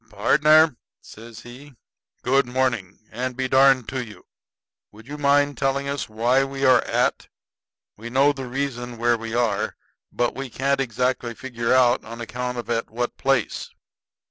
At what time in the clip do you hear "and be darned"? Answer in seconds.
3.11-3.87